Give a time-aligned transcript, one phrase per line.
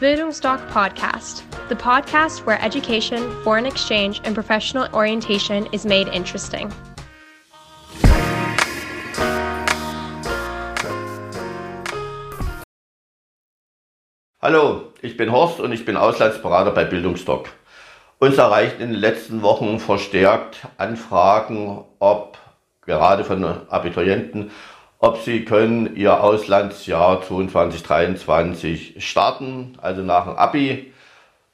[0.00, 6.72] Bildungsdoc Podcast, the podcast where education, foreign exchange, and professional orientation is made interesting.
[14.40, 17.48] Hallo, ich bin Horst und ich bin Auslandsberater bei Bildungsdoc.
[18.20, 22.38] Uns erreichten in den letzten Wochen verstärkt Anfragen, ob
[22.82, 24.52] gerade von Abiturienten,
[25.00, 30.92] ob sie können ihr Auslandsjahr 2023 starten, also nach dem Abi,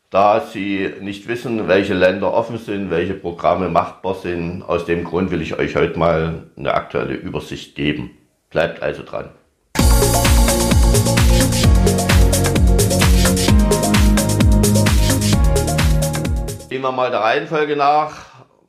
[0.08, 4.62] da sie nicht wissen, welche Länder offen sind, welche Programme machbar sind.
[4.62, 8.16] Aus dem Grund will ich euch heute mal eine aktuelle Übersicht geben.
[8.48, 9.28] Bleibt also dran.
[16.70, 18.24] Gehen wir mal der Reihenfolge nach.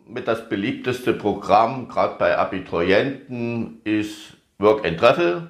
[0.07, 5.49] Mit das beliebteste Programm, gerade bei Abiturienten, ist Work and Travel.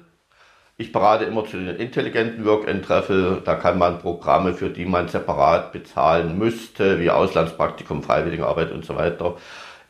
[0.78, 3.40] Ich berate immer zu den intelligenten Work and Travel.
[3.44, 8.96] Da kann man Programme, für die man separat bezahlen müsste, wie Auslandspraktikum, Freiwilligenarbeit und so
[8.96, 9.36] weiter,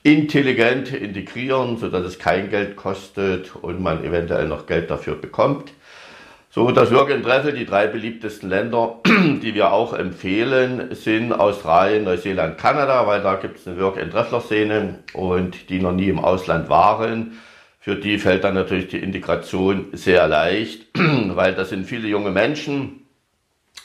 [0.03, 5.73] intelligent integrieren, sodass es kein Geld kostet und man eventuell noch Geld dafür bekommt.
[6.51, 12.05] So, das Work and Travel, die drei beliebtesten Länder, die wir auch empfehlen, sind Australien,
[12.05, 16.08] Neuseeland, Kanada, weil da gibt es eine Work and Traveler Szene und die noch nie
[16.08, 17.39] im Ausland waren.
[17.87, 23.06] Für die fällt dann natürlich die Integration sehr leicht, weil das sind viele junge Menschen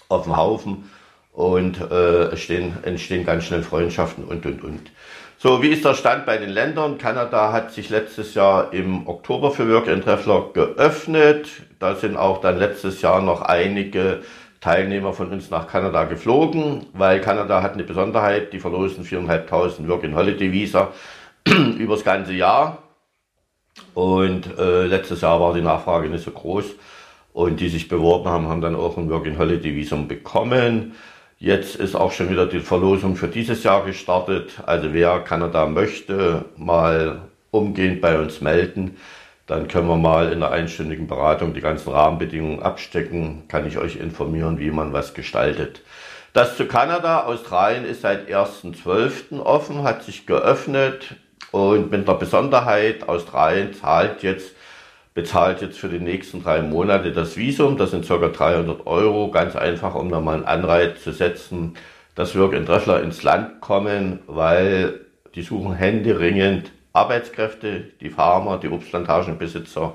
[0.10, 0.90] auf dem Haufen
[1.32, 4.92] und äh, entstehen, entstehen ganz schnell Freundschaften und und und.
[5.38, 6.98] So, wie ist der Stand bei den Ländern?
[6.98, 11.48] Kanada hat sich letztes Jahr im Oktober für Work and Traveler geöffnet.
[11.78, 14.24] Da sind auch dann letztes Jahr noch einige
[14.62, 20.06] Teilnehmer von uns nach Kanada geflogen, weil Kanada hat eine Besonderheit, die verlosen 4.500 Work
[20.06, 20.92] and Holiday Visa
[21.78, 22.81] übers ganze Jahr.
[23.94, 26.66] Und äh, letztes Jahr war die Nachfrage nicht so groß.
[27.34, 30.94] Und die sich beworben haben, haben dann auch ein Work and Holiday Visum bekommen.
[31.40, 34.62] Jetzt ist auch schon wieder die Verlosung für dieses Jahr gestartet.
[34.66, 38.98] Also wer Kanada möchte, mal umgehend bei uns melden.
[39.48, 43.44] Dann können wir mal in der einstündigen Beratung die ganzen Rahmenbedingungen abstecken.
[43.48, 45.82] Kann ich euch informieren, wie man was gestaltet.
[46.34, 47.26] Das zu Kanada.
[47.26, 49.40] Australien ist seit 1.12.
[49.42, 51.16] offen, hat sich geöffnet.
[51.52, 54.54] Und mit der Besonderheit, Australien zahlt jetzt
[55.14, 57.78] bezahlt jetzt für die nächsten drei Monate das Visum.
[57.78, 58.16] Das sind ca.
[58.18, 59.30] 300 Euro.
[59.30, 61.76] Ganz einfach, um nochmal einen Anreiz zu setzen,
[62.16, 65.02] dass Work and Traveler ins Land kommen, weil
[65.36, 69.94] die suchen händeringend Arbeitskräfte, die Farmer, die Obstplantagenbesitzer.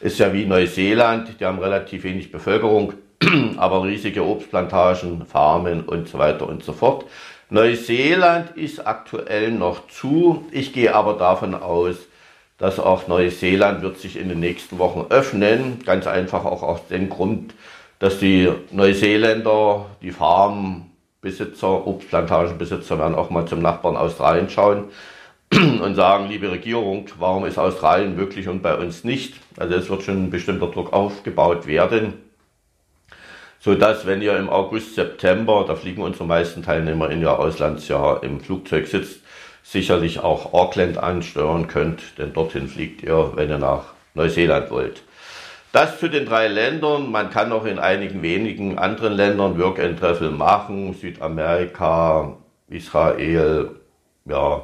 [0.00, 2.94] Ist ja wie Neuseeland, die haben relativ wenig Bevölkerung,
[3.56, 7.06] aber riesige Obstplantagen, Farmen und so weiter und so fort.
[7.54, 10.44] Neuseeland ist aktuell noch zu.
[10.50, 11.94] Ich gehe aber davon aus,
[12.58, 15.78] dass auch Neuseeland wird sich in den nächsten Wochen öffnen.
[15.86, 17.54] Ganz einfach auch aus dem Grund,
[18.00, 24.86] dass die Neuseeländer, die Farmbesitzer, Obstplantagenbesitzer werden auch mal zum Nachbarn Australien schauen
[25.52, 29.34] und sagen, liebe Regierung, warum ist Australien möglich und bei uns nicht?
[29.56, 32.14] Also es wird schon ein bestimmter Druck aufgebaut werden,
[33.64, 38.22] so dass wenn ihr im August, September, da fliegen unsere meisten Teilnehmer in ihr Auslandsjahr
[38.22, 39.22] im Flugzeug sitzt,
[39.62, 45.02] sicherlich auch Auckland ansteuern könnt, denn dorthin fliegt ihr, wenn ihr nach Neuseeland wollt.
[45.72, 47.10] Das zu den drei Ländern.
[47.10, 50.92] Man kann auch in einigen wenigen anderen Ländern Work and Travel machen.
[50.92, 52.36] Südamerika,
[52.68, 53.70] Israel,
[54.26, 54.62] ja.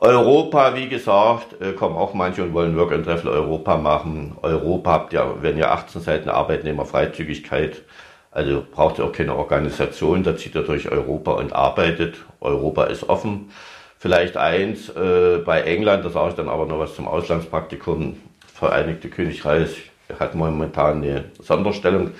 [0.00, 4.38] Europa, wie gesagt, äh, kommen auch manche und wollen Work and Travel Europa machen.
[4.40, 7.82] Europa habt ihr, wenn ihr 18 Seiten Arbeitnehmerfreizügigkeit,
[8.30, 12.16] also braucht ihr auch keine Organisation, da zieht ihr durch Europa und arbeitet.
[12.40, 13.50] Europa ist offen.
[13.98, 18.16] Vielleicht eins äh, bei England, da sage ich dann aber noch was zum Auslandspraktikum.
[18.46, 22.12] Vereinigte Königreich hat momentan eine Sonderstellung,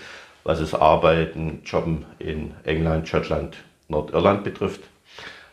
[0.45, 3.57] was es Arbeiten, Jobben in England, Schottland,
[3.89, 4.83] Nordirland betrifft.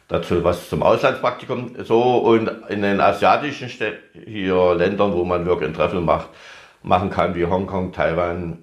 [0.07, 1.75] Dazu was zum Auslandspraktikum.
[1.84, 6.29] So, und in den asiatischen Städten, hier Ländern, wo man Work and Travel macht,
[6.81, 8.59] machen kann, wie Hongkong, Taiwan,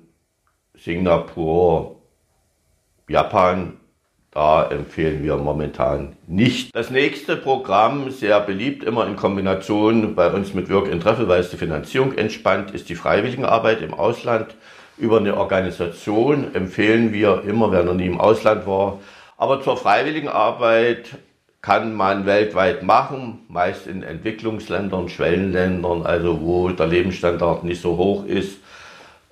[0.84, 1.96] Singapur,
[3.08, 3.78] Japan,
[4.30, 6.76] da empfehlen wir momentan nicht.
[6.76, 11.40] Das nächste Programm, sehr beliebt, immer in Kombination bei uns mit Work in Treffel, weil
[11.40, 14.56] es die Finanzierung entspannt, ist die Freiwilligenarbeit im Ausland.
[14.98, 19.00] Über eine Organisation empfehlen wir immer, wenn er nie im Ausland war.
[19.38, 21.16] Aber zur Freiwilligenarbeit
[21.62, 28.26] kann man weltweit machen, meist in Entwicklungsländern, Schwellenländern, also wo der Lebensstandard nicht so hoch
[28.26, 28.58] ist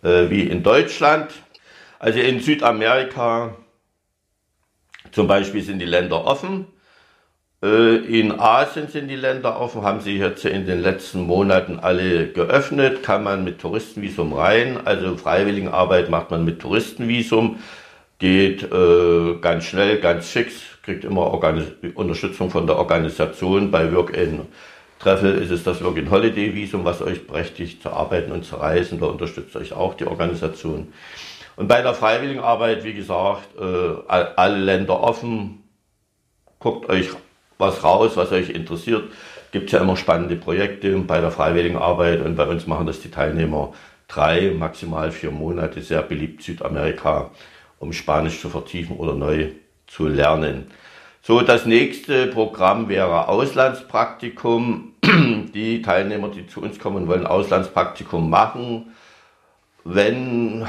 [0.02, 1.30] äh, wie in Deutschland.
[2.02, 3.54] Also in Südamerika
[5.12, 6.66] zum Beispiel sind die Länder offen.
[7.62, 12.26] Äh, in Asien sind die Länder offen, haben sie jetzt in den letzten Monaten alle
[12.26, 17.60] geöffnet, kann man mit Touristenvisum rein, also Freiwilligenarbeit macht man mit Touristenvisum.
[18.18, 23.70] geht äh, ganz schnell, ganz fix, kriegt immer Organis Unterstützung von der Organisation.
[23.70, 24.40] Bei Work in
[24.98, 28.56] Treffel ist es das Work in Holiday Visum, was euch berechtigt zu arbeiten und zu
[28.56, 28.98] reisen.
[28.98, 30.88] Da unterstützt euch auch die Organisation.
[31.56, 35.62] Und bei der Freiwilligenarbeit, wie gesagt, äh, alle Länder offen.
[36.58, 37.10] Guckt euch
[37.58, 39.04] was raus, was euch interessiert.
[39.50, 43.72] Gibt ja immer spannende Projekte bei der Freiwilligenarbeit und bei uns machen das die Teilnehmer
[44.08, 47.30] drei, maximal vier Monate, sehr beliebt Südamerika,
[47.78, 49.50] um Spanisch zu vertiefen oder neu
[49.86, 50.70] zu lernen.
[51.22, 54.94] So, das nächste Programm wäre Auslandspraktikum.
[55.54, 58.92] Die Teilnehmer, die zu uns kommen, wollen Auslandspraktikum machen.
[59.84, 60.66] Wenn,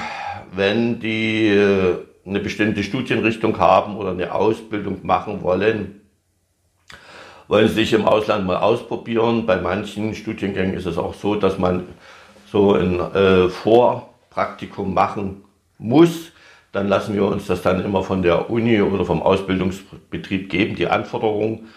[0.51, 6.01] wenn die äh, eine bestimmte Studienrichtung haben oder eine Ausbildung machen wollen,
[7.47, 9.45] wollen sie sich im Ausland mal ausprobieren.
[9.45, 11.83] Bei manchen Studiengängen ist es auch so, dass man
[12.51, 15.43] so ein äh, Vorpraktikum machen
[15.77, 16.31] muss.
[16.71, 20.87] Dann lassen wir uns das dann immer von der Uni oder vom Ausbildungsbetrieb geben, die
[20.87, 21.69] Anforderungen.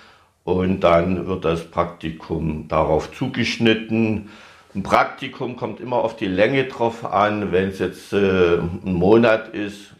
[0.44, 4.30] Und dann wird das Praktikum darauf zugeschnitten.
[4.76, 7.50] Ein Praktikum kommt immer auf die Länge drauf an.
[7.50, 9.94] Wenn es jetzt äh, ein Monat ist,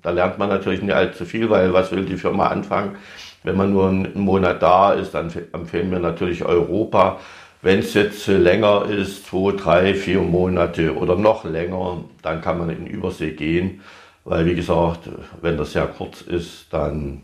[0.00, 2.96] da lernt man natürlich nicht allzu viel, weil was will die Firma anfangen?
[3.42, 7.18] Wenn man nur einen Monat da ist, dann empfehlen wir natürlich Europa.
[7.62, 12.70] Wenn es jetzt länger ist, zwei, drei, vier Monate oder noch länger, dann kann man
[12.70, 13.80] in Übersee gehen.
[14.24, 15.08] Weil, wie gesagt,
[15.40, 17.22] wenn das sehr kurz ist, dann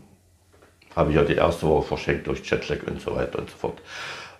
[0.97, 3.81] habe ich ja die erste Woche verschenkt durch Jetlag und so weiter und so fort.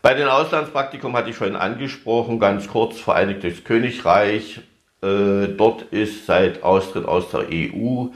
[0.02, 4.62] Bei den Auslandspraktikum hatte ich vorhin angesprochen, ganz kurz, Vereinigtes Königreich.
[5.02, 8.08] Äh, dort ist seit Austritt aus der EU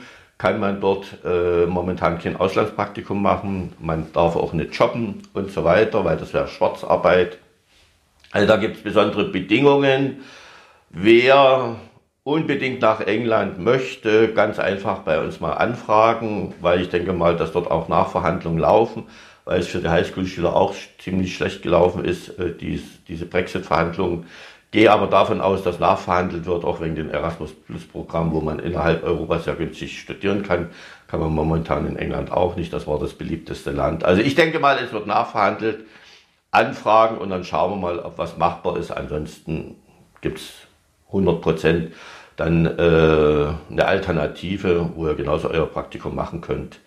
[0.44, 3.71] kann man dort äh, momentan kein Auslandspraktikum machen.
[3.80, 7.38] Man darf auch nicht jobben und so weiter, weil das wäre Schwarzarbeit.
[8.31, 10.21] Also da gibt es besondere Bedingungen.
[10.89, 11.77] Wer
[12.23, 17.51] unbedingt nach England möchte, ganz einfach bei uns mal anfragen, weil ich denke mal, dass
[17.51, 19.03] dort auch Nachverhandlungen laufen,
[19.45, 24.25] weil es für die Highschool-Schüler auch ziemlich schlecht gelaufen ist, äh, dies, diese Brexit-Verhandlungen.
[24.71, 28.57] Gehe aber davon aus, dass nachverhandelt wird, auch wegen dem Erasmus Plus Programm, wo man
[28.57, 30.71] innerhalb Europas sehr günstig studieren kann.
[31.07, 32.73] Kann man momentan in England auch nicht.
[32.73, 34.03] Das war das beliebteste Land.
[34.03, 35.85] Also ich denke mal, es wird nachverhandelt,
[36.49, 38.89] anfragen und dann schauen wir mal, ob was machbar ist.
[38.89, 39.75] Ansonsten
[40.21, 40.53] gibt es
[41.13, 41.94] 100 Prozent
[42.36, 46.80] dann äh, eine Alternative, wo ihr genauso euer Praktikum machen könnt.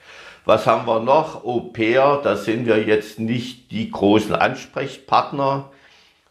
[0.44, 1.44] Was haben wir noch?
[1.44, 5.70] Au pair, da sind wir jetzt nicht die großen Ansprechpartner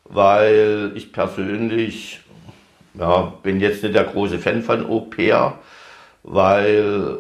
[0.06, 2.22] weil ich persönlich
[2.94, 5.60] ja, bin jetzt nicht der große Fan von Au pair,
[6.24, 7.20] weil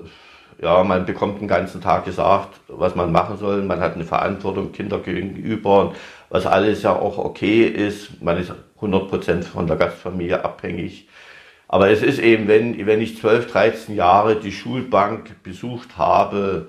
[0.61, 3.61] ja, man bekommt den ganzen Tag gesagt, was man machen soll.
[3.63, 5.93] Man hat eine Verantwortung Kinder gegenüber,
[6.29, 8.21] was alles ja auch okay ist.
[8.21, 11.07] Man ist 100% von der Gastfamilie abhängig.
[11.67, 16.67] Aber es ist eben, wenn, wenn ich 12, 13 Jahre die Schulbank besucht habe,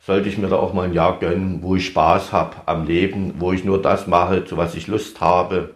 [0.00, 3.34] sollte ich mir da auch mal ein Jahr gönnen, wo ich Spaß habe am Leben,
[3.38, 5.74] wo ich nur das mache, zu was ich Lust habe.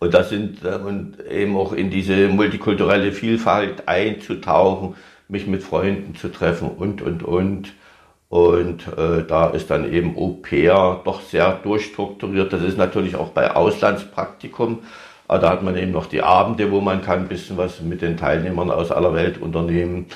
[0.00, 4.96] Und das sind äh, und eben auch in diese multikulturelle Vielfalt einzutauchen,
[5.30, 7.72] mich mit Freunden zu treffen und und und.
[8.28, 12.52] Und äh, da ist dann eben Au pair doch sehr durchstrukturiert.
[12.52, 14.80] Das ist natürlich auch bei Auslandspraktikum.
[15.26, 18.02] Aber da hat man eben noch die Abende, wo man kann ein bisschen was mit
[18.02, 20.06] den Teilnehmern aus aller Welt unternehmen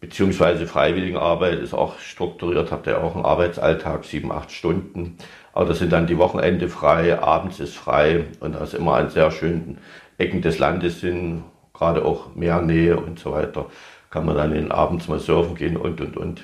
[0.00, 5.16] beziehungsweise Freiwilligenarbeit ist auch strukturiert, habt ihr auch einen Arbeitsalltag, sieben, acht Stunden.
[5.52, 9.10] Aber das sind dann die Wochenende frei, abends ist frei und da ist immer an
[9.10, 9.78] sehr schönen
[10.16, 11.44] Ecken des Landes sind,
[11.74, 13.66] gerade auch Meernähe und so weiter,
[14.10, 16.42] kann man dann abends mal surfen gehen und und und.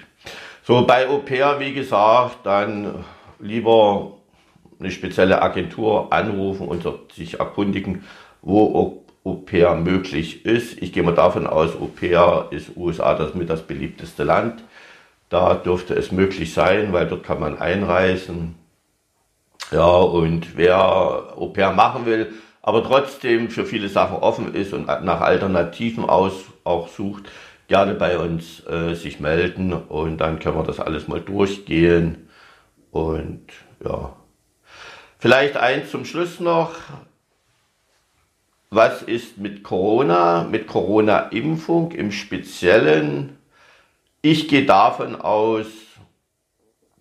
[0.63, 3.05] So bei Au pair, wie gesagt, dann
[3.39, 4.13] lieber
[4.79, 8.05] eine spezielle Agentur anrufen und sich erkundigen,
[8.43, 10.81] wo Au pair möglich ist.
[10.81, 14.63] Ich gehe mal davon aus, Au pair ist USA das mit das beliebteste Land.
[15.29, 18.55] Da dürfte es möglich sein, weil dort kann man einreisen.
[19.73, 22.33] Ja, und wer Au pair machen will,
[22.63, 27.25] aber trotzdem für viele Sachen offen ist und nach Alternativen aus auch sucht,
[27.69, 32.29] gerne bei uns äh, sich melden und dann können wir das alles mal durchgehen.
[32.91, 33.47] Und
[33.85, 34.15] ja,
[35.19, 36.73] vielleicht eins zum Schluss noch
[38.71, 43.39] was ist mit Corona, mit Corona-Impfung im Speziellen.
[44.23, 45.67] Ich gehe davon aus,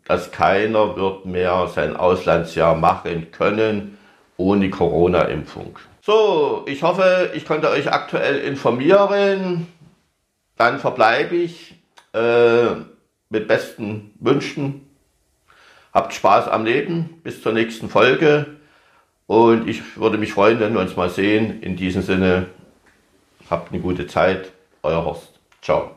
[0.05, 3.97] dass keiner wird mehr sein Auslandsjahr machen können
[4.37, 5.79] ohne Corona-Impfung.
[6.01, 9.67] So, ich hoffe, ich konnte euch aktuell informieren.
[10.57, 11.75] Dann verbleibe ich
[12.13, 12.75] äh,
[13.29, 14.89] mit besten Wünschen.
[15.93, 17.21] Habt Spaß am Leben.
[17.23, 18.47] Bis zur nächsten Folge.
[19.27, 21.61] Und ich würde mich freuen, wenn wir uns mal sehen.
[21.61, 22.47] In diesem Sinne,
[23.49, 24.51] habt eine gute Zeit.
[24.83, 25.39] Euer Horst.
[25.61, 25.95] Ciao.